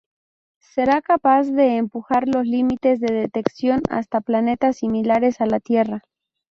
[0.73, 6.01] Será capaz de empujar los límites de detección hasta planetas similares a la Tierra.